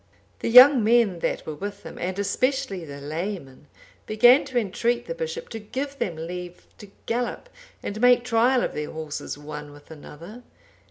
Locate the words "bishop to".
5.13-5.59